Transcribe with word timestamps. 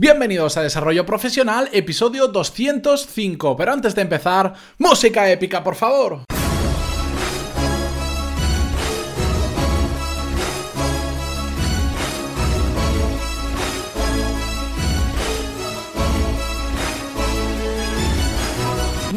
Bienvenidos 0.00 0.56
a 0.56 0.62
Desarrollo 0.62 1.04
Profesional, 1.04 1.68
episodio 1.72 2.28
205. 2.28 3.56
Pero 3.56 3.72
antes 3.72 3.96
de 3.96 4.02
empezar, 4.02 4.54
música 4.78 5.28
épica, 5.28 5.64
por 5.64 5.74
favor. 5.74 6.20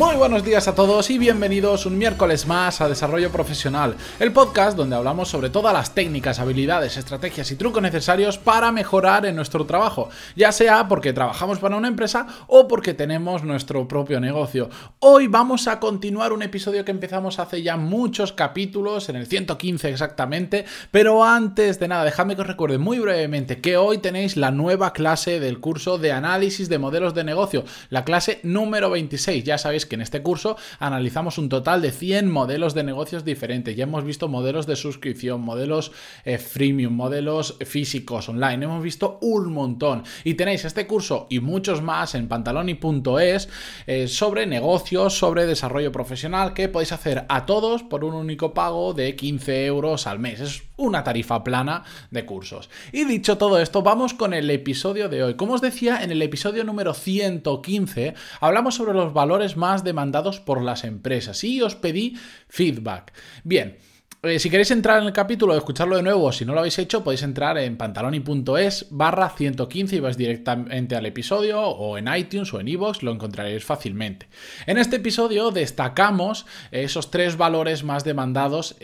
Muy 0.01 0.15
buenos 0.15 0.43
días 0.43 0.67
a 0.67 0.73
todos 0.73 1.11
y 1.11 1.19
bienvenidos 1.19 1.85
un 1.85 1.95
miércoles 1.95 2.47
más 2.47 2.81
a 2.81 2.89
Desarrollo 2.89 3.31
Profesional, 3.31 3.95
el 4.19 4.33
podcast 4.33 4.75
donde 4.75 4.95
hablamos 4.95 5.29
sobre 5.29 5.51
todas 5.51 5.73
las 5.73 5.93
técnicas, 5.93 6.39
habilidades, 6.39 6.97
estrategias 6.97 7.51
y 7.51 7.55
trucos 7.55 7.83
necesarios 7.83 8.39
para 8.39 8.71
mejorar 8.71 9.27
en 9.27 9.35
nuestro 9.35 9.63
trabajo, 9.67 10.09
ya 10.35 10.51
sea 10.51 10.87
porque 10.87 11.13
trabajamos 11.13 11.59
para 11.59 11.77
una 11.77 11.87
empresa 11.87 12.25
o 12.47 12.67
porque 12.67 12.95
tenemos 12.95 13.43
nuestro 13.43 13.87
propio 13.87 14.19
negocio. 14.19 14.71
Hoy 14.97 15.27
vamos 15.27 15.67
a 15.67 15.79
continuar 15.79 16.33
un 16.33 16.41
episodio 16.41 16.83
que 16.83 16.89
empezamos 16.89 17.37
hace 17.37 17.61
ya 17.61 17.77
muchos 17.77 18.33
capítulos, 18.33 19.07
en 19.07 19.17
el 19.17 19.27
115 19.27 19.91
exactamente, 19.91 20.65
pero 20.89 21.23
antes 21.23 21.79
de 21.79 21.87
nada, 21.87 22.05
dejadme 22.05 22.35
que 22.35 22.41
os 22.41 22.47
recuerde 22.47 22.79
muy 22.79 22.97
brevemente 22.97 23.61
que 23.61 23.77
hoy 23.77 23.99
tenéis 23.99 24.35
la 24.35 24.49
nueva 24.49 24.93
clase 24.93 25.39
del 25.39 25.59
curso 25.59 25.99
de 25.99 26.11
análisis 26.11 26.69
de 26.69 26.79
modelos 26.79 27.13
de 27.13 27.23
negocio, 27.23 27.65
la 27.91 28.03
clase 28.03 28.39
número 28.41 28.89
26, 28.89 29.43
ya 29.43 29.59
sabéis 29.59 29.90
que 29.91 29.95
en 29.95 30.01
este 30.01 30.21
curso 30.21 30.55
analizamos 30.79 31.37
un 31.37 31.49
total 31.49 31.81
de 31.81 31.91
100 31.91 32.31
modelos 32.31 32.73
de 32.73 32.85
negocios 32.85 33.25
diferentes. 33.25 33.75
Ya 33.75 33.83
hemos 33.83 34.05
visto 34.05 34.29
modelos 34.29 34.65
de 34.65 34.77
suscripción, 34.77 35.41
modelos 35.41 35.91
eh, 36.23 36.37
freemium, 36.37 36.93
modelos 36.93 37.57
físicos 37.65 38.29
online. 38.29 38.63
Hemos 38.63 38.81
visto 38.81 39.19
un 39.19 39.51
montón. 39.51 40.03
Y 40.23 40.35
tenéis 40.35 40.63
este 40.63 40.87
curso 40.87 41.27
y 41.29 41.41
muchos 41.41 41.81
más 41.81 42.15
en 42.15 42.29
pantaloni.es 42.29 43.49
eh, 43.85 44.07
sobre 44.07 44.45
negocios, 44.45 45.17
sobre 45.17 45.45
desarrollo 45.45 45.91
profesional 45.91 46.53
que 46.53 46.69
podéis 46.69 46.93
hacer 46.93 47.25
a 47.27 47.45
todos 47.45 47.83
por 47.83 48.05
un 48.05 48.13
único 48.13 48.53
pago 48.53 48.93
de 48.93 49.17
15 49.17 49.65
euros 49.65 50.07
al 50.07 50.19
mes. 50.19 50.39
Es 50.39 50.63
una 50.77 51.03
tarifa 51.03 51.43
plana 51.43 51.83
de 52.09 52.25
cursos. 52.25 52.69
Y 52.91 53.03
dicho 53.03 53.37
todo 53.37 53.59
esto, 53.59 53.81
vamos 53.81 54.13
con 54.13 54.33
el 54.33 54.49
episodio 54.49 55.09
de 55.09 55.23
hoy. 55.23 55.33
Como 55.35 55.53
os 55.53 55.61
decía, 55.61 56.01
en 56.01 56.11
el 56.11 56.21
episodio 56.21 56.63
número 56.63 56.93
115 56.93 58.15
hablamos 58.39 58.75
sobre 58.75 58.93
los 58.93 59.13
valores 59.13 59.57
más 59.57 59.80
demandados 59.83 60.39
por 60.39 60.61
las 60.61 60.83
empresas 60.83 61.43
y 61.43 61.61
os 61.61 61.75
pedí 61.75 62.17
feedback. 62.47 63.13
Bien. 63.43 63.77
Eh, 64.23 64.37
si 64.37 64.51
queréis 64.51 64.69
entrar 64.69 64.99
en 64.99 65.07
el 65.07 65.13
capítulo 65.13 65.57
escucharlo 65.57 65.95
de 65.95 66.03
nuevo, 66.03 66.31
si 66.31 66.45
no 66.45 66.53
lo 66.53 66.59
habéis 66.59 66.77
hecho, 66.77 67.03
podéis 67.03 67.23
entrar 67.23 67.57
en 67.57 67.75
pantaloni.es 67.75 68.85
barra 68.91 69.31
115 69.31 69.95
y 69.95 69.99
vais 69.99 70.15
directamente 70.15 70.95
al 70.95 71.07
episodio 71.07 71.59
o 71.59 71.97
en 71.97 72.07
iTunes 72.15 72.53
o 72.53 72.59
en 72.59 72.67
iVoox, 72.67 73.01
lo 73.01 73.11
encontraréis 73.13 73.65
fácilmente. 73.65 74.27
En 74.67 74.77
este 74.77 74.97
episodio 74.97 75.49
destacamos 75.49 76.45
esos 76.69 77.09
tres 77.09 77.35
valores 77.35 77.83
más 77.83 78.03
demandados, 78.03 78.75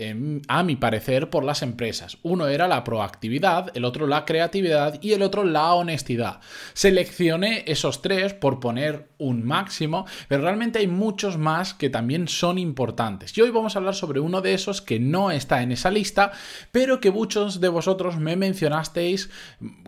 a 0.47 0.63
mi 0.63 0.75
parecer, 0.75 1.29
por 1.29 1.43
las 1.43 1.61
empresas. 1.61 2.17
Uno 2.23 2.47
era 2.47 2.67
la 2.67 2.83
proactividad, 2.83 3.69
el 3.77 3.85
otro 3.85 4.07
la 4.07 4.25
creatividad 4.25 4.97
y 5.03 5.13
el 5.13 5.21
otro 5.21 5.43
la 5.43 5.71
honestidad. 5.75 6.39
Seleccioné 6.73 7.63
esos 7.67 8.01
tres 8.01 8.33
por 8.33 8.59
poner 8.59 9.09
un 9.19 9.45
máximo, 9.45 10.07
pero 10.27 10.41
realmente 10.41 10.79
hay 10.79 10.87
muchos 10.87 11.37
más 11.37 11.75
que 11.75 11.91
también 11.91 12.27
son 12.27 12.57
importantes. 12.57 13.37
Y 13.37 13.41
hoy 13.41 13.51
vamos 13.51 13.75
a 13.75 13.79
hablar 13.79 13.93
sobre 13.93 14.19
uno 14.19 14.41
de 14.41 14.55
esos 14.55 14.81
que 14.81 14.99
no 14.99 15.26
está 15.31 15.61
en 15.61 15.71
esa 15.71 15.91
lista, 15.91 16.31
pero 16.71 16.99
que 16.99 17.11
muchos 17.11 17.59
de 17.59 17.69
vosotros 17.69 18.17
me 18.17 18.35
mencionasteis, 18.35 19.29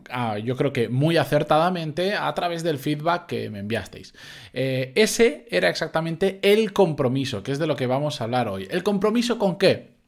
ah, 0.10 0.38
yo 0.38 0.56
creo 0.56 0.74
que 0.74 0.90
muy 0.90 1.18
acertadamente, 1.18 2.16
a 2.16 2.34
través 2.34 2.64
del 2.64 2.78
feedback 2.78 3.28
que 3.28 3.50
me 3.50 3.60
enviasteis. 3.60 4.14
Eh, 4.54 4.94
ese 4.96 5.48
era 5.50 5.70
exactamente 5.70 6.40
el 6.42 6.74
compromiso, 6.74 7.44
que 7.44 7.52
es 7.52 7.60
de 7.60 7.68
lo 7.68 7.76
que 7.76 7.88
vamos 7.88 8.22
a 8.22 8.26
hablar 8.26 8.48
hoy. 8.48 8.68
¿El 8.70 8.84
compromiso 8.84 9.38
con 9.38 9.58
qué? 9.58 9.99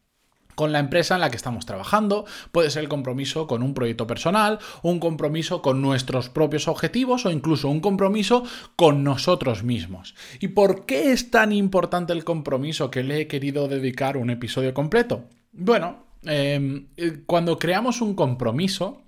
Con 0.56 0.72
la 0.72 0.80
empresa 0.80 1.16
en 1.16 1.22
la 1.22 1.30
que 1.30 1.38
estamos 1.38 1.66
trabajando, 1.66 2.26
puede 2.52 2.70
ser 2.70 2.84
el 2.84 2.90
compromiso 2.90 3.48
con 3.48 3.64
un 3.64 3.74
proyecto 3.74 4.08
personal, 4.08 4.60
un 4.82 5.00
compromiso 5.00 5.62
con 5.62 5.82
nuestros 5.82 6.30
propios 6.30 6.68
objetivos 6.68 7.26
o 7.26 7.32
incluso 7.32 7.70
un 7.70 7.80
compromiso 7.80 8.44
con 8.76 9.04
nosotros 9.04 9.64
mismos. 9.64 10.16
¿Y 10.40 10.50
por 10.50 10.86
qué 10.86 11.12
es 11.12 11.32
tan 11.32 11.52
importante 11.52 12.14
el 12.14 12.24
compromiso 12.24 12.92
que 12.92 13.04
le 13.04 13.22
he 13.22 13.28
querido 13.28 13.68
dedicar 13.68 14.18
un 14.18 14.30
episodio 14.30 14.74
completo? 14.74 15.26
Bueno, 15.52 16.06
em, 16.24 16.88
eh, 16.98 17.24
cuando 17.26 17.58
creamos 17.60 18.02
un 18.02 18.16
compromiso, 18.16 19.04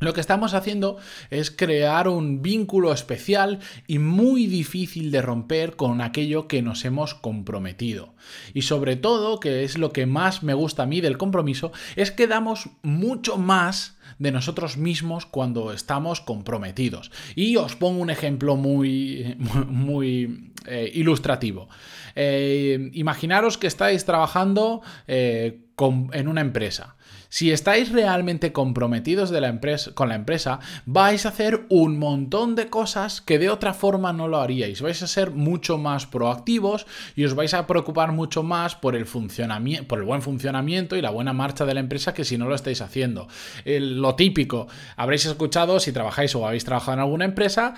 lo 0.00 0.14
que 0.14 0.20
estamos 0.20 0.54
haciendo 0.54 0.96
es 1.30 1.50
crear 1.50 2.08
un 2.08 2.42
vínculo 2.42 2.92
especial 2.92 3.60
y 3.86 3.98
muy 3.98 4.46
difícil 4.46 5.10
de 5.10 5.22
romper 5.22 5.76
con 5.76 6.00
aquello 6.00 6.48
que 6.48 6.62
nos 6.62 6.84
hemos 6.84 7.14
comprometido. 7.14 8.14
Y 8.54 8.62
sobre 8.62 8.96
todo, 8.96 9.38
que 9.38 9.62
es 9.62 9.78
lo 9.78 9.92
que 9.92 10.06
más 10.06 10.42
me 10.42 10.54
gusta 10.54 10.82
a 10.82 10.86
mí 10.86 11.00
del 11.00 11.18
compromiso, 11.18 11.70
es 11.96 12.10
que 12.10 12.26
damos 12.26 12.70
mucho 12.82 13.36
más 13.36 13.98
de 14.18 14.32
nosotros 14.32 14.76
mismos 14.76 15.26
cuando 15.26 15.72
estamos 15.72 16.20
comprometidos. 16.20 17.10
Y 17.34 17.56
os 17.56 17.76
pongo 17.76 18.00
un 18.00 18.10
ejemplo 18.10 18.56
muy, 18.56 19.36
muy 19.68 20.52
eh, 20.66 20.90
ilustrativo. 20.94 21.68
Eh, 22.14 22.90
imaginaros 22.92 23.58
que 23.58 23.66
estáis 23.66 24.04
trabajando 24.04 24.82
eh, 25.06 25.60
en 26.12 26.28
una 26.28 26.40
empresa. 26.42 26.96
Si 27.32 27.52
estáis 27.52 27.92
realmente 27.92 28.52
comprometidos 28.52 29.30
de 29.30 29.40
la 29.40 29.46
empresa, 29.46 29.92
con 29.94 30.08
la 30.08 30.16
empresa, 30.16 30.58
vais 30.84 31.24
a 31.24 31.28
hacer 31.28 31.64
un 31.68 31.96
montón 31.96 32.56
de 32.56 32.68
cosas 32.68 33.20
que 33.20 33.38
de 33.38 33.48
otra 33.48 33.72
forma 33.72 34.12
no 34.12 34.26
lo 34.26 34.40
haríais. 34.40 34.82
Vais 34.82 35.00
a 35.00 35.06
ser 35.06 35.30
mucho 35.30 35.78
más 35.78 36.06
proactivos 36.06 36.86
y 37.14 37.24
os 37.24 37.34
vais 37.34 37.54
a 37.54 37.68
preocupar 37.68 38.10
mucho 38.10 38.42
más 38.42 38.74
por 38.74 38.96
el, 38.96 39.06
por 39.06 39.98
el 40.00 40.04
buen 40.04 40.22
funcionamiento 40.22 40.96
y 40.96 41.02
la 41.02 41.10
buena 41.10 41.32
marcha 41.32 41.64
de 41.64 41.74
la 41.74 41.80
empresa 41.80 42.14
que 42.14 42.24
si 42.24 42.36
no 42.36 42.48
lo 42.48 42.56
estáis 42.56 42.80
haciendo. 42.80 43.28
Lo 44.00 44.14
típico, 44.14 44.66
habréis 44.96 45.26
escuchado 45.26 45.80
si 45.80 45.92
trabajáis 45.92 46.34
o 46.34 46.46
habéis 46.46 46.64
trabajado 46.64 46.94
en 46.94 47.00
alguna 47.00 47.24
empresa, 47.24 47.74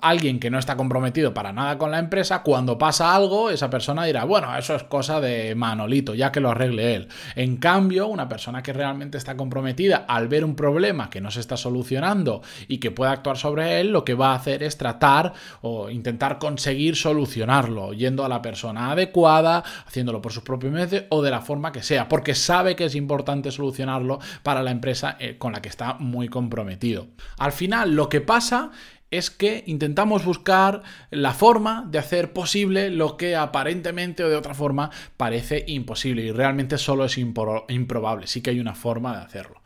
alguien 0.00 0.40
que 0.40 0.50
no 0.50 0.58
está 0.58 0.76
comprometido 0.76 1.34
para 1.34 1.52
nada 1.52 1.78
con 1.78 1.90
la 1.90 1.98
empresa, 1.98 2.42
cuando 2.42 2.78
pasa 2.78 3.14
algo, 3.14 3.50
esa 3.50 3.70
persona 3.70 4.04
dirá, 4.04 4.24
bueno, 4.24 4.56
eso 4.56 4.74
es 4.74 4.82
cosa 4.84 5.20
de 5.20 5.54
Manolito, 5.54 6.14
ya 6.14 6.32
que 6.32 6.40
lo 6.40 6.50
arregle 6.50 6.94
él. 6.94 7.08
En 7.36 7.56
cambio, 7.56 8.06
una 8.06 8.28
persona 8.28 8.62
que 8.62 8.72
realmente 8.72 9.18
está 9.18 9.36
comprometida 9.36 10.04
al 10.08 10.28
ver 10.28 10.44
un 10.44 10.56
problema 10.56 11.10
que 11.10 11.20
no 11.20 11.30
se 11.30 11.40
está 11.40 11.56
solucionando 11.56 12.42
y 12.68 12.78
que 12.78 12.90
pueda 12.90 13.12
actuar 13.12 13.36
sobre 13.36 13.80
él, 13.80 13.90
lo 13.90 14.04
que 14.04 14.14
va 14.14 14.32
a 14.32 14.36
hacer 14.36 14.62
es 14.62 14.78
tratar 14.78 15.32
o 15.60 15.90
intentar 15.90 16.38
conseguir 16.38 16.96
solucionarlo, 16.96 17.92
yendo 17.92 18.24
a 18.24 18.28
la 18.28 18.42
persona 18.42 18.90
adecuada, 18.90 19.62
haciéndolo 19.86 20.22
por 20.22 20.32
sus 20.32 20.42
propios 20.42 20.72
medios 20.72 21.04
o 21.10 21.22
de 21.22 21.30
la 21.30 21.40
forma 21.40 21.72
que 21.72 21.82
sea, 21.82 22.08
porque 22.08 22.34
sabe 22.34 22.76
que 22.76 22.84
es 22.84 22.94
importante 22.94 23.50
solucionarlo 23.50 24.18
para 24.42 24.62
la 24.62 24.70
empresa 24.70 25.16
eh, 25.18 25.36
con 25.42 25.54
la 25.54 25.60
que 25.60 25.68
está 25.68 25.94
muy 25.94 26.28
comprometido. 26.28 27.08
Al 27.36 27.50
final, 27.50 27.96
lo 27.96 28.08
que 28.08 28.20
pasa 28.20 28.70
es 29.10 29.28
que 29.28 29.64
intentamos 29.66 30.24
buscar 30.24 30.84
la 31.10 31.34
forma 31.34 31.84
de 31.90 31.98
hacer 31.98 32.32
posible 32.32 32.90
lo 32.90 33.16
que 33.16 33.34
aparentemente 33.34 34.22
o 34.22 34.28
de 34.28 34.36
otra 34.36 34.54
forma 34.54 34.92
parece 35.16 35.64
imposible 35.66 36.22
y 36.22 36.30
realmente 36.30 36.78
solo 36.78 37.06
es 37.06 37.18
improbable, 37.18 38.28
sí 38.28 38.40
que 38.40 38.50
hay 38.50 38.60
una 38.60 38.76
forma 38.76 39.16
de 39.16 39.24
hacerlo. 39.24 39.62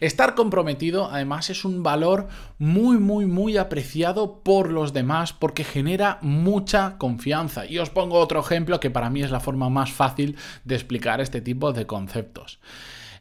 Estar 0.00 0.34
comprometido 0.34 1.08
además 1.08 1.48
es 1.48 1.64
un 1.64 1.84
valor 1.84 2.26
muy 2.58 2.98
muy 2.98 3.26
muy 3.26 3.56
apreciado 3.56 4.42
por 4.42 4.68
los 4.68 4.92
demás 4.92 5.32
porque 5.32 5.62
genera 5.62 6.18
mucha 6.22 6.98
confianza 6.98 7.66
y 7.66 7.78
os 7.78 7.90
pongo 7.90 8.18
otro 8.18 8.40
ejemplo 8.40 8.80
que 8.80 8.90
para 8.90 9.10
mí 9.10 9.22
es 9.22 9.30
la 9.30 9.38
forma 9.38 9.68
más 9.70 9.92
fácil 9.92 10.36
de 10.64 10.74
explicar 10.74 11.20
este 11.20 11.40
tipo 11.40 11.72
de 11.72 11.86
conceptos. 11.86 12.58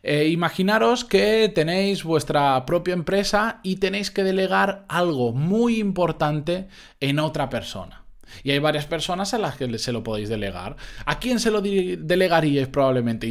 Eh, 0.03 0.29
imaginaros 0.29 1.03
que 1.03 1.51
tenéis 1.53 2.03
vuestra 2.03 2.65
propia 2.65 2.93
empresa 2.93 3.59
y 3.63 3.77
tenéis 3.77 4.11
que 4.11 4.23
delegar 4.23 4.85
algo 4.87 5.33
muy 5.33 5.79
importante 5.79 6.67
en 6.99 7.19
otra 7.19 7.49
persona. 7.49 7.99
Y 8.43 8.51
hay 8.51 8.59
varias 8.59 8.85
personas 8.85 9.33
a 9.33 9.37
las 9.37 9.55
que 9.55 9.77
se 9.77 9.91
lo 9.91 10.03
podéis 10.03 10.29
delegar. 10.29 10.75
¿A 11.05 11.19
quién 11.19 11.39
se 11.39 11.51
lo 11.51 11.61
delegaríais 11.61 12.67
probablemente? 12.67 13.27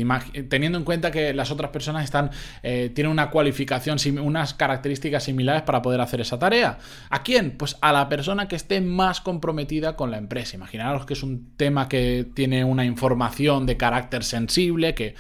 teniendo 0.49 0.79
en 0.79 0.85
cuenta 0.85 1.11
que 1.11 1.32
las 1.35 1.50
otras 1.50 1.70
personas 1.70 2.05
están, 2.05 2.31
eh, 2.62 2.91
tienen 2.94 3.12
una 3.12 3.31
cualificación, 3.31 3.99
unas 4.20 4.55
características 4.55 5.25
similares 5.25 5.62
para 5.62 5.82
poder 5.82 6.00
hacer 6.00 6.20
esa 6.20 6.38
tarea. 6.38 6.79
¿A 7.11 7.23
quién? 7.23 7.56
Pues 7.56 7.76
a 7.81 7.93
la 7.93 8.09
persona 8.09 8.49
que 8.49 8.56
esté 8.56 8.81
más 8.81 9.20
comprometida 9.20 9.97
con 9.97 10.11
la 10.11 10.19
empresa. 10.19 10.56
Imaginaros 10.56 11.06
que 11.06 11.15
es 11.15 11.23
un 11.23 11.55
tema 11.56 11.88
que 11.88 12.26
tiene 12.35 12.65
una 12.65 12.85
información 12.85 13.67
de 13.67 13.76
carácter 13.76 14.25
sensible, 14.25 14.94
que 14.94 15.15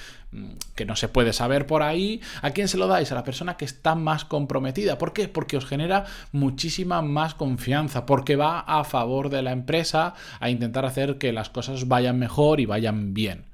que 0.74 0.84
no 0.84 0.94
se 0.94 1.08
puede 1.08 1.32
saber 1.32 1.66
por 1.66 1.82
ahí, 1.82 2.20
¿a 2.42 2.50
quién 2.50 2.68
se 2.68 2.76
lo 2.76 2.86
dais? 2.86 3.10
A 3.10 3.14
la 3.14 3.24
persona 3.24 3.56
que 3.56 3.64
está 3.64 3.94
más 3.94 4.24
comprometida. 4.24 4.98
¿Por 4.98 5.12
qué? 5.12 5.28
Porque 5.28 5.56
os 5.56 5.66
genera 5.66 6.04
muchísima 6.32 7.02
más 7.02 7.34
confianza, 7.34 8.04
porque 8.06 8.36
va 8.36 8.60
a 8.60 8.84
favor 8.84 9.30
de 9.30 9.42
la 9.42 9.52
empresa 9.52 10.14
a 10.40 10.50
intentar 10.50 10.84
hacer 10.84 11.18
que 11.18 11.32
las 11.32 11.48
cosas 11.48 11.88
vayan 11.88 12.18
mejor 12.18 12.60
y 12.60 12.66
vayan 12.66 13.14
bien. 13.14 13.46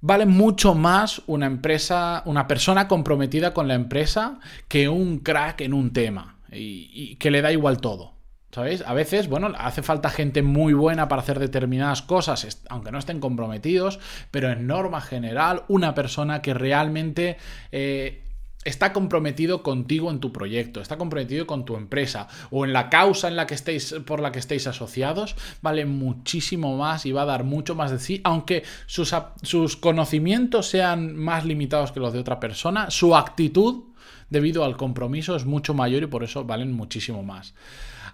Vale 0.00 0.26
mucho 0.26 0.74
más 0.74 1.22
una 1.26 1.46
empresa, 1.46 2.22
una 2.24 2.48
persona 2.48 2.88
comprometida 2.88 3.52
con 3.52 3.68
la 3.68 3.74
empresa 3.74 4.40
que 4.66 4.88
un 4.88 5.18
crack 5.18 5.60
en 5.60 5.74
un 5.74 5.92
tema. 5.92 6.36
y, 6.52 7.14
que 7.16 7.30
le 7.30 7.42
da 7.42 7.52
igual 7.52 7.80
todo. 7.80 8.19
¿Sabéis? 8.52 8.82
A 8.84 8.94
veces, 8.94 9.28
bueno, 9.28 9.52
hace 9.56 9.82
falta 9.82 10.10
gente 10.10 10.42
muy 10.42 10.72
buena 10.72 11.06
para 11.06 11.22
hacer 11.22 11.38
determinadas 11.38 12.02
cosas, 12.02 12.62
aunque 12.68 12.90
no 12.90 12.98
estén 12.98 13.20
comprometidos, 13.20 14.00
pero 14.32 14.50
en 14.50 14.66
norma 14.66 15.00
general, 15.00 15.62
una 15.68 15.94
persona 15.94 16.42
que 16.42 16.52
realmente 16.52 17.36
eh, 17.70 18.24
está 18.64 18.92
comprometido 18.92 19.62
contigo 19.62 20.10
en 20.10 20.20
tu 20.20 20.32
proyecto, 20.32 20.80
está 20.80 20.98
comprometido 20.98 21.46
con 21.46 21.64
tu 21.64 21.76
empresa 21.76 22.26
o 22.50 22.64
en 22.64 22.72
la 22.72 22.90
causa 22.90 23.28
en 23.28 23.36
la 23.36 23.46
que 23.46 23.54
estéis, 23.54 23.94
por 24.04 24.20
la 24.20 24.32
que 24.32 24.40
estéis 24.40 24.66
asociados, 24.66 25.36
vale 25.62 25.86
muchísimo 25.86 26.76
más 26.76 27.06
y 27.06 27.12
va 27.12 27.22
a 27.22 27.26
dar 27.26 27.44
mucho 27.44 27.74
más 27.74 27.90
de 27.90 27.98
sí, 28.00 28.20
aunque 28.24 28.64
sus, 28.86 29.14
sus 29.42 29.76
conocimientos 29.76 30.66
sean 30.66 31.16
más 31.16 31.44
limitados 31.44 31.92
que 31.92 32.00
los 32.00 32.12
de 32.12 32.18
otra 32.18 32.40
persona, 32.40 32.90
su 32.90 33.16
actitud 33.16 33.89
debido 34.28 34.64
al 34.64 34.76
compromiso 34.76 35.36
es 35.36 35.44
mucho 35.44 35.74
mayor 35.74 36.02
y 36.02 36.06
por 36.06 36.24
eso 36.24 36.44
valen 36.44 36.72
muchísimo 36.72 37.22
más. 37.22 37.54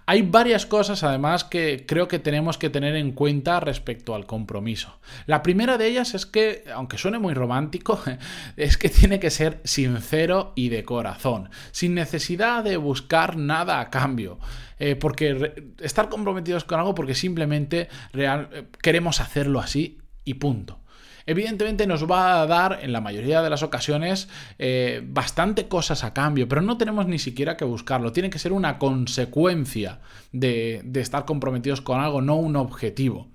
Hay 0.09 0.21
varias 0.21 0.65
cosas 0.65 1.03
además 1.03 1.43
que 1.43 1.85
creo 1.85 2.07
que 2.07 2.17
tenemos 2.17 2.57
que 2.57 2.69
tener 2.69 2.95
en 2.95 3.11
cuenta 3.11 3.59
respecto 3.59 4.15
al 4.15 4.25
compromiso. 4.25 4.99
La 5.25 5.43
primera 5.43 5.77
de 5.77 5.87
ellas 5.87 6.13
es 6.13 6.25
que, 6.25 6.63
aunque 6.73 6.97
suene 6.97 7.19
muy 7.19 7.33
romántico, 7.33 7.99
es 8.55 8.77
que 8.77 8.87
tiene 8.87 9.19
que 9.19 9.29
ser 9.29 9.59
sincero 9.65 10.53
y 10.55 10.69
de 10.69 10.85
corazón, 10.85 11.49
sin 11.71 11.93
necesidad 11.93 12.63
de 12.63 12.77
buscar 12.77 13.35
nada 13.35 13.81
a 13.81 13.89
cambio. 13.89 14.39
Eh, 14.79 14.95
porque 14.95 15.73
estar 15.79 16.07
comprometidos 16.07 16.63
con 16.63 16.79
algo 16.79 16.93
porque 16.93 17.15
simplemente 17.15 17.89
eh, 18.13 18.67
queremos 18.81 19.19
hacerlo 19.19 19.59
así 19.59 19.97
y 20.23 20.35
punto 20.35 20.79
evidentemente 21.27 21.85
nos 21.85 22.09
va 22.09 22.41
a 22.41 22.47
dar 22.47 22.79
en 22.81 22.91
la 22.91 23.01
mayoría 23.01 23.41
de 23.41 23.49
las 23.49 23.61
ocasiones 23.61 24.29
eh, 24.57 25.01
bastante 25.05 25.67
cosas 25.67 26.03
a 26.03 26.13
cambio, 26.13 26.47
pero 26.47 26.61
no 26.61 26.77
tenemos 26.77 27.05
ni 27.07 27.19
siquiera 27.19 27.57
que 27.57 27.65
buscarlo. 27.65 28.11
Tiene 28.11 28.29
que 28.29 28.39
ser 28.39 28.53
una 28.53 28.79
consecuencia 28.79 29.99
de, 30.31 30.83
estar 30.95 31.25
comprometidos 31.25 31.81
con 31.81 31.99
algo, 31.99 32.21
no 32.21 32.37
un 32.37 32.55
objetivo. 32.55 33.29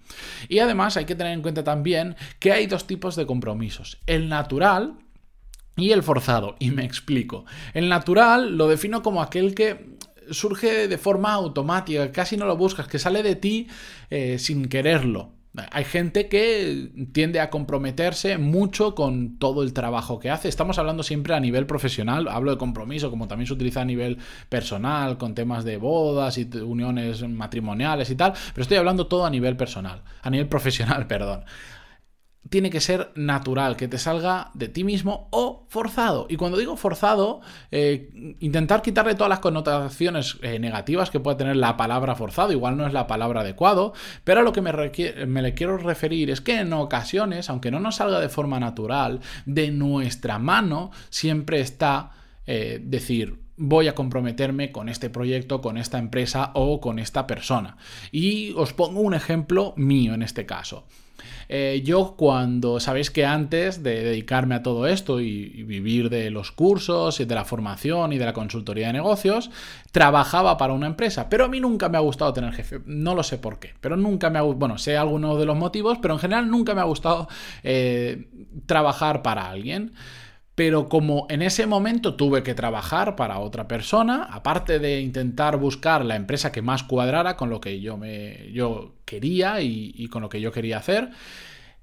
Y 0.49 0.59
además 0.59 0.97
hay 0.97 1.05
que 1.05 1.15
tener 1.15 1.33
en 1.33 1.43
cuenta 1.43 1.63
también 1.63 2.17
que 2.39 2.53
hay 2.53 2.67
dos 2.67 2.87
tipos 2.87 3.15
de 3.15 3.27
compromisos. 3.27 3.99
El 4.07 4.29
natural, 4.29 4.95
y 5.77 5.93
el 5.93 6.03
forzado, 6.03 6.57
y 6.59 6.71
me 6.71 6.85
explico. 6.85 7.45
El 7.75 7.89
natural 7.89 8.57
lo 8.57 8.69
defino 8.69 9.03
como 9.03 9.23
aquel 9.23 9.55
que 9.55 9.97
surge 10.31 10.89
de 10.89 10.99
forma 10.99 11.33
automática, 11.33 12.13
casi 12.13 12.37
no 12.37 12.47
lo 12.47 12.57
buscas, 12.57 12.89
que 12.89 12.99
sale 12.99 13.23
de 13.23 13.37
ti 13.37 13.69
eh, 14.11 14.39
sin 14.39 14.69
quererlo. 14.69 15.42
Hay 15.71 15.85
gente 15.85 16.29
que 16.29 16.91
tiende 17.13 17.39
a 17.39 17.51
comprometerse 17.51 18.39
mucho 18.39 18.95
con 18.95 19.39
todo 19.39 19.63
el 19.63 19.75
trabajo 19.75 20.19
que 20.19 20.31
hace. 20.31 20.49
Estamos 20.49 20.79
hablando 20.79 21.03
siempre 21.03 21.35
a 21.35 21.41
nivel 21.41 21.67
profesional, 21.67 22.29
hablo 22.29 22.53
de 22.53 22.57
compromiso, 22.57 23.11
como 23.11 23.29
también 23.29 23.47
se 23.47 23.53
utiliza 23.53 23.83
a 23.83 23.85
nivel 23.85 24.17
personal, 24.49 25.19
con 25.19 25.35
temas 25.35 25.65
de 25.65 25.77
bodas 25.77 26.39
y 26.39 26.49
uniones 26.57 27.29
matrimoniales 27.29 28.09
y 28.09 28.15
tal, 28.15 28.33
pero 28.55 28.63
estoy 28.63 28.79
hablando 28.79 29.09
todo 29.09 29.27
a 29.27 29.31
nivel 29.31 29.57
personal, 29.57 30.01
a 30.23 30.31
nivel 30.31 30.49
profesional, 30.49 31.07
perdón 31.09 31.45
tiene 32.51 32.71
que 32.71 32.81
ser 32.81 33.13
natural, 33.15 33.77
que 33.77 33.89
te 33.89 33.99
salga 33.99 34.51
de 34.55 34.69
ti 34.69 34.85
mismo 34.85 35.29
o 35.31 35.65
forzado. 35.69 36.27
Y 36.29 36.37
cuando 36.37 36.59
digo 36.59 36.77
forzado, 36.77 37.41
eh, 37.71 38.37
intentar 38.41 38.83
quitarle 38.83 39.15
todas 39.15 39.31
las 39.31 39.39
connotaciones 39.39 40.39
eh, 40.43 40.59
negativas 40.59 41.11
que 41.11 41.21
puede 41.21 41.39
tener 41.39 41.57
la 41.57 41.77
palabra 41.77 42.15
forzado, 42.15 42.53
igual 42.53 42.77
no 42.77 42.87
es 42.87 42.93
la 42.93 43.07
palabra 43.07 43.41
adecuado, 43.41 43.95
pero 44.25 44.41
a 44.41 44.43
lo 44.43 44.53
que 44.53 44.61
me, 44.61 44.73
me 45.27 45.43
le 45.43 45.55
quiero 45.55 45.79
referir 45.79 46.31
es 46.31 46.41
que 46.41 46.59
en 46.59 46.73
ocasiones, 46.73 47.49
aunque 47.49 47.71
no 47.71 47.81
nos 47.81 47.97
salga 47.97 48.21
de 48.21 48.29
forma 48.29 48.61
natural, 48.61 49.21
de 49.47 49.71
nuestra 49.71 50.39
mano 50.39 50.91
siempre 51.11 51.61
está 51.61 52.11
eh, 52.47 52.81
decir, 52.83 53.39
voy 53.57 53.87
a 53.87 53.95
comprometerme 53.95 54.73
con 54.73 54.89
este 54.89 55.11
proyecto, 55.11 55.61
con 55.61 55.79
esta 55.79 55.99
empresa 55.99 56.51
o 56.55 56.81
con 56.81 56.99
esta 56.99 57.27
persona. 57.27 57.77
Y 58.11 58.53
os 58.57 58.73
pongo 58.73 59.01
un 59.01 59.15
ejemplo 59.15 59.75
mío 59.77 60.15
en 60.15 60.23
este 60.23 60.45
caso. 60.45 60.87
Eh, 61.49 61.83
yo 61.85 62.15
cuando, 62.17 62.81
sabéis 62.81 63.11
que 63.11 63.27
antes 63.27 63.83
de 63.83 64.03
dedicarme 64.03 64.55
a 64.55 64.63
todo 64.63 64.87
esto 64.87 65.21
y, 65.21 65.63
vivir 65.63 66.11
de 66.11 66.31
los 66.31 66.53
cursos 66.53 67.21
y 67.21 67.25
de 67.25 67.35
la 67.35 67.45
formación 67.45 68.13
y 68.13 68.19
de 68.19 68.25
la 68.25 68.33
consultoría 68.33 68.89
de 68.89 68.95
negocios, 68.95 69.51
trabajaba 69.91 70.57
para 70.57 70.73
una 70.73 70.87
empresa, 70.87 71.29
pero 71.29 71.45
a 71.45 71.49
mí 71.49 71.61
nunca 71.61 71.89
me 71.89 71.99
ha 71.99 72.01
gustado 72.01 72.33
tener 72.33 72.53
jefe, 72.53 72.81
no 72.87 73.15
lo 73.15 73.23
sé 73.23 73.39
por 73.39 73.59
qué, 73.59 73.75
pero 73.81 73.97
nunca 73.97 74.31
me 74.31 74.39
ha 74.39 74.43
bueno, 74.43 74.79
sé 74.79 74.97
algunos 74.97 75.39
de 75.39 75.47
los 75.47 75.57
motivos, 75.57 75.99
pero 76.01 76.15
en 76.15 76.21
general 76.21 76.51
nunca 76.51 76.75
me 76.75 76.81
ha 76.81 76.85
gustado 76.85 77.29
eh, 77.63 78.29
trabajar 78.67 79.23
para 79.23 79.49
alguien. 79.49 79.93
Pero 80.55 80.89
como 80.89 81.27
en 81.31 81.41
ese 81.41 81.67
momento 81.67 82.15
tuve 82.15 82.43
que 82.43 82.55
trabajar 82.55 83.17
para 83.17 83.39
otra 83.39 83.67
persona, 83.67 84.25
aparte 84.25 84.79
de 84.79 85.01
intentar 85.01 85.57
buscar 85.57 86.05
la 86.05 86.17
empresa 86.17 86.53
que 86.53 86.61
más 86.61 86.83
cuadrara 86.83 87.37
con 87.37 87.49
lo 87.49 87.61
que 87.61 87.81
yo, 87.81 87.97
me, 87.97 88.51
yo 88.53 88.97
quería 89.07 89.63
y, 89.63 90.07
con 90.09 90.23
lo 90.23 90.29
que 90.29 90.41
yo 90.41 90.53
quería 90.53 90.77
hacer, 90.77 91.11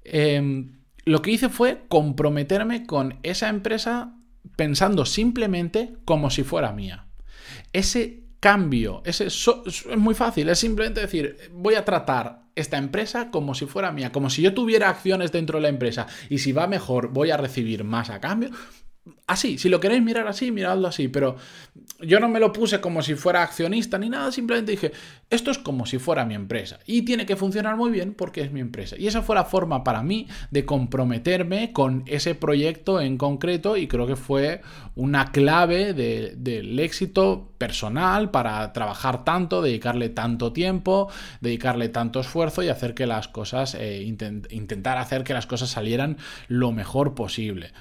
em, 0.04 0.78
lo 1.04 1.20
que 1.20 1.32
hice 1.32 1.48
fue 1.48 1.82
comprometerme 1.88 2.86
con 2.86 3.18
esa 3.24 3.48
empresa 3.48 4.14
pensando 4.56 5.04
simplemente 5.04 5.96
como 6.04 6.30
si 6.30 6.44
fuera 6.44 6.72
mía. 6.72 7.06
Ese 7.72 8.24
cambio, 8.38 9.02
ese 9.04 9.26
es 9.26 9.86
muy 9.96 10.14
fácil, 10.14 10.48
es 10.48 10.58
simplemente 10.58 11.00
decir, 11.00 11.50
voy 11.52 11.74
a 11.74 11.84
tratar 11.84 12.44
esta 12.54 12.78
empresa 12.78 13.30
como 13.30 13.54
si 13.54 13.66
fuera 13.66 13.92
mía, 13.92 14.12
como 14.12 14.30
si 14.30 14.42
yo 14.42 14.54
tuviera 14.54 14.88
acciones 14.88 15.32
dentro 15.32 15.58
de 15.58 15.62
la 15.62 15.68
empresa 15.68 16.06
y 16.28 16.38
si 16.38 16.52
va 16.52 16.66
mejor 16.66 17.08
voy 17.08 17.30
a 17.30 17.36
recibir 17.36 17.84
más 17.84 18.10
a 18.10 18.20
cambio. 18.20 18.50
Así, 19.26 19.58
si 19.58 19.68
lo 19.68 19.80
queréis 19.80 20.02
mirar 20.02 20.26
así, 20.26 20.50
miradlo 20.50 20.88
así, 20.88 21.08
pero 21.08 21.36
yo 22.02 22.20
no 22.20 22.28
me 22.28 22.40
lo 22.40 22.52
puse 22.52 22.80
como 22.80 23.02
si 23.02 23.14
fuera 23.14 23.42
accionista 23.42 23.98
ni 23.98 24.08
nada, 24.08 24.32
simplemente 24.32 24.72
dije, 24.72 24.92
esto 25.28 25.50
es 25.50 25.58
como 25.58 25.86
si 25.86 25.98
fuera 25.98 26.24
mi 26.24 26.34
empresa 26.34 26.78
y 26.86 27.02
tiene 27.02 27.26
que 27.26 27.36
funcionar 27.36 27.76
muy 27.76 27.90
bien 27.90 28.14
porque 28.14 28.40
es 28.40 28.52
mi 28.52 28.60
empresa. 28.60 28.96
Y 28.98 29.06
esa 29.06 29.22
fue 29.22 29.34
la 29.34 29.44
forma 29.44 29.84
para 29.84 30.02
mí 30.02 30.28
de 30.50 30.64
comprometerme 30.64 31.72
con 31.72 32.04
ese 32.06 32.34
proyecto 32.34 33.00
en 33.00 33.18
concreto 33.18 33.76
y 33.76 33.86
creo 33.86 34.06
que 34.06 34.16
fue 34.16 34.60
una 34.94 35.32
clave 35.32 35.92
del 35.94 36.78
éxito 36.78 37.52
personal 37.58 38.30
para 38.30 38.72
trabajar 38.72 39.24
tanto, 39.24 39.62
dedicarle 39.62 40.08
tanto 40.08 40.52
tiempo, 40.52 41.10
dedicarle 41.40 41.88
tanto 41.88 42.20
esfuerzo 42.20 42.62
y 42.62 42.68
hacer 42.68 42.94
que 42.94 43.06
las 43.06 43.28
cosas, 43.28 43.74
eh, 43.74 44.02
intentar 44.02 44.98
hacer 44.98 45.24
que 45.24 45.34
las 45.34 45.46
cosas 45.46 45.70
salieran 45.70 46.16
lo 46.48 46.72
mejor 46.72 47.14
posible. 47.14 47.72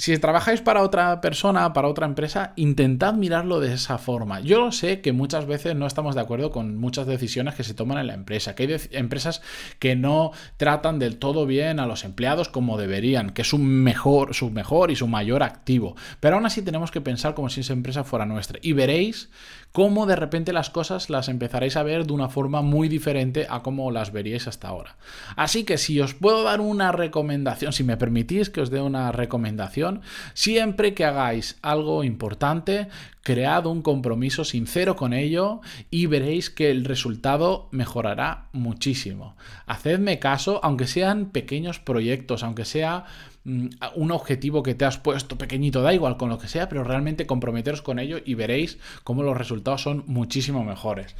Si 0.00 0.16
trabajáis 0.16 0.62
para 0.62 0.82
otra 0.82 1.20
persona, 1.20 1.74
para 1.74 1.86
otra 1.86 2.06
empresa, 2.06 2.54
intentad 2.56 3.12
mirarlo 3.12 3.60
de 3.60 3.74
esa 3.74 3.98
forma. 3.98 4.40
Yo 4.40 4.72
sé 4.72 5.02
que 5.02 5.12
muchas 5.12 5.44
veces 5.44 5.76
no 5.76 5.86
estamos 5.86 6.14
de 6.14 6.22
acuerdo 6.22 6.50
con 6.50 6.78
muchas 6.78 7.06
decisiones 7.06 7.54
que 7.54 7.64
se 7.64 7.74
toman 7.74 7.98
en 7.98 8.06
la 8.06 8.14
empresa, 8.14 8.54
que 8.54 8.62
hay 8.62 8.76
empresas 8.92 9.42
que 9.78 9.96
no 9.96 10.30
tratan 10.56 10.98
del 10.98 11.18
todo 11.18 11.44
bien 11.44 11.80
a 11.80 11.86
los 11.86 12.04
empleados 12.04 12.48
como 12.48 12.78
deberían, 12.78 13.28
que 13.28 13.42
es 13.42 13.48
su 13.48 13.58
mejor, 13.58 14.32
su 14.32 14.48
mejor 14.50 14.90
y 14.90 14.96
su 14.96 15.06
mayor 15.06 15.42
activo. 15.42 15.96
Pero 16.18 16.36
aún 16.36 16.46
así 16.46 16.62
tenemos 16.62 16.90
que 16.90 17.02
pensar 17.02 17.34
como 17.34 17.50
si 17.50 17.60
esa 17.60 17.74
empresa 17.74 18.02
fuera 18.02 18.24
nuestra. 18.24 18.58
Y 18.62 18.72
veréis 18.72 19.28
cómo 19.72 20.06
de 20.06 20.16
repente 20.16 20.54
las 20.54 20.70
cosas 20.70 21.10
las 21.10 21.28
empezaréis 21.28 21.76
a 21.76 21.82
ver 21.82 22.06
de 22.06 22.14
una 22.14 22.30
forma 22.30 22.62
muy 22.62 22.88
diferente 22.88 23.46
a 23.50 23.62
como 23.62 23.90
las 23.90 24.12
veríais 24.12 24.48
hasta 24.48 24.68
ahora. 24.68 24.96
Así 25.36 25.64
que 25.64 25.76
si 25.76 26.00
os 26.00 26.14
puedo 26.14 26.42
dar 26.42 26.62
una 26.62 26.90
recomendación, 26.90 27.74
si 27.74 27.84
me 27.84 27.98
permitís 27.98 28.48
que 28.48 28.62
os 28.62 28.70
dé 28.70 28.80
una 28.80 29.12
recomendación, 29.12 29.89
siempre 30.34 30.94
que 30.94 31.04
hagáis 31.04 31.58
algo 31.62 32.04
importante, 32.04 32.88
cread 33.22 33.66
un 33.66 33.82
compromiso 33.82 34.44
sincero 34.44 34.96
con 34.96 35.12
ello 35.12 35.60
y 35.90 36.06
veréis 36.06 36.50
que 36.50 36.70
el 36.70 36.84
resultado 36.84 37.68
mejorará 37.70 38.48
muchísimo. 38.52 39.36
Hacedme 39.66 40.18
caso, 40.18 40.60
aunque 40.62 40.86
sean 40.86 41.30
pequeños 41.30 41.78
proyectos, 41.78 42.42
aunque 42.42 42.64
sea 42.64 43.04
Mm, 43.44 43.68
un 43.94 44.10
objetivo 44.10 44.62
que 44.62 44.74
te 44.74 44.84
has 44.84 44.98
puesto 44.98 45.38
pequeñito, 45.38 45.80
da 45.80 45.94
igual 45.94 46.18
con 46.18 46.28
lo 46.28 46.38
que 46.38 46.48
sea, 46.48 46.68
pero 46.68 46.84
realmente 46.84 47.26
comprometeros 47.26 47.80
con 47.80 47.98
ello 47.98 48.18
y 48.24 48.34
veréis 48.34 48.78
cómo 49.02 49.22
los 49.22 49.36
resultados 49.36 49.82
son 49.82 50.04
muchísimo 50.06 50.62
mejores. 50.62 51.16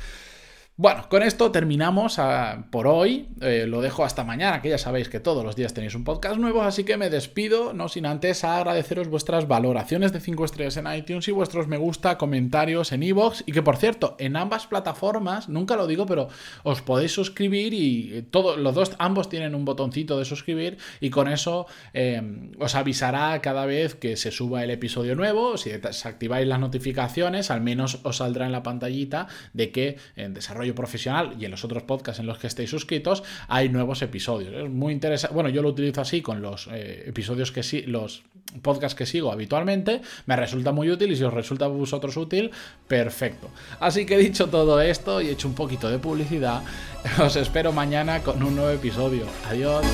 Bueno, 0.83 1.05
con 1.11 1.23
esto 1.23 1.51
terminamos 1.51 2.19
ah, 2.19 2.65
por 2.71 2.87
hoy. 2.87 3.29
Eh, 3.43 3.67
lo 3.67 3.83
dejo 3.83 4.03
hasta 4.03 4.25
mañana, 4.25 4.63
que 4.63 4.71
ya 4.71 4.79
sabéis 4.79 5.11
que 5.11 5.21
todos 5.21 5.45
los 5.45 5.55
días 5.55 5.75
tenéis 5.75 5.95
un 5.95 6.05
podcast 6.05 6.39
nuevo, 6.39 6.63
así 6.63 6.85
que 6.85 6.97
me 6.97 7.11
despido, 7.11 7.75
no 7.75 7.91
sin 7.91 8.07
antes 8.07 8.45
agradeceros 8.45 9.09
vuestras 9.09 9.47
valoraciones 9.47 10.11
de 10.15 10.21
5 10.21 10.43
estrellas 10.43 10.79
en 10.79 10.91
iTunes 10.91 11.29
y 11.29 11.33
vuestros 11.33 11.69
me 11.69 11.77
gusta, 11.77 12.17
comentarios 12.17 12.93
en 12.93 13.03
iVoox. 13.03 13.43
Y 13.45 13.53
que 13.53 13.61
por 13.61 13.77
cierto, 13.77 14.17
en 14.19 14.37
ambas 14.37 14.67
plataformas, 14.67 15.51
nunca 15.51 15.77
lo 15.77 15.87
digo, 15.87 16.07
pero 16.07 16.29
os 16.63 16.81
podéis 16.81 17.13
suscribir 17.13 17.75
y 17.75 18.23
todos 18.31 18.57
los 18.57 18.75
dos, 18.75 18.93
ambos 18.99 19.29
tienen 19.29 19.55
un 19.55 19.67
botoncito 19.67 20.19
de 20.19 20.25
suscribir 20.25 20.79
y 20.99 21.11
con 21.11 21.29
eso 21.29 21.67
em, 21.93 22.53
os 22.59 22.75
avisará 22.75 23.39
cada 23.43 23.67
vez 23.67 23.97
que 23.97 24.17
se 24.17 24.31
suba 24.31 24.65
el 24.65 24.71
episodio 24.71 25.15
nuevo. 25.15 25.59
Si 25.59 25.69
desactiváis 25.69 26.49
las 26.49 26.59
notificaciones, 26.59 27.51
al 27.51 27.61
menos 27.61 28.01
os 28.03 28.17
saldrá 28.17 28.47
en 28.47 28.53
la 28.53 28.63
pantallita 28.63 29.27
de 29.53 29.73
que 29.73 29.99
en 30.17 30.33
desarrollo 30.33 30.70
Profesional 30.75 31.35
y 31.39 31.45
en 31.45 31.51
los 31.51 31.65
otros 31.65 31.83
podcasts 31.83 32.21
en 32.21 32.27
los 32.27 32.39
que 32.39 32.47
estéis 32.47 32.71
suscritos 32.71 33.23
hay 33.49 33.69
nuevos 33.69 34.03
episodios. 34.03 34.55
Es 34.55 34.71
muy 34.71 34.93
interesante. 34.93 35.35
Bueno, 35.35 35.51
yo 35.51 35.63
lo 35.63 35.69
utilizo 35.69 36.01
así 36.01 36.23
con 36.23 36.43
los 36.43 36.69
eh, 36.73 37.05
episodios 37.07 37.53
que 37.53 37.63
sí, 37.63 37.83
los 37.83 38.23
podcasts 38.63 38.97
que 38.97 39.07
sigo 39.07 39.33
habitualmente. 39.33 40.01
Me 40.27 40.37
resulta 40.37 40.73
muy 40.73 40.91
útil 40.91 41.13
y 41.13 41.17
si 41.17 41.25
os 41.25 41.33
resulta 41.33 41.67
a 41.67 41.69
vosotros 41.69 42.17
útil, 42.17 42.51
perfecto. 42.89 43.51
Así 43.81 44.07
que 44.07 44.17
dicho 44.19 44.49
todo 44.49 44.81
esto 44.81 45.21
y 45.21 45.29
hecho 45.29 45.49
un 45.49 45.55
poquito 45.55 45.91
de 45.91 45.99
publicidad, 45.99 46.63
os 47.23 47.37
espero 47.37 47.73
mañana 47.73 48.21
con 48.21 48.43
un 48.43 48.57
nuevo 48.57 48.71
episodio. 48.71 49.27
Adiós. 49.49 49.85